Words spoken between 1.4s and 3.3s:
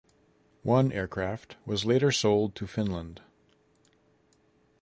was later sold to Finland.